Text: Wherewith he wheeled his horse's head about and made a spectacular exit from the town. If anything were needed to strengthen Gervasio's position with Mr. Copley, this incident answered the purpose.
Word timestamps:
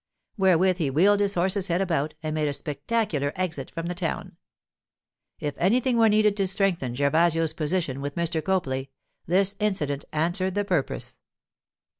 Wherewith 0.35 0.77
he 0.79 0.89
wheeled 0.89 1.19
his 1.19 1.35
horse's 1.35 1.67
head 1.67 1.79
about 1.79 2.15
and 2.23 2.33
made 2.33 2.47
a 2.47 2.53
spectacular 2.53 3.31
exit 3.35 3.69
from 3.69 3.85
the 3.85 3.93
town. 3.93 4.35
If 5.39 5.53
anything 5.59 5.95
were 5.95 6.09
needed 6.09 6.35
to 6.37 6.47
strengthen 6.47 6.95
Gervasio's 6.95 7.53
position 7.53 8.01
with 8.01 8.15
Mr. 8.15 8.43
Copley, 8.43 8.89
this 9.27 9.55
incident 9.59 10.05
answered 10.11 10.55
the 10.55 10.65
purpose. 10.65 11.19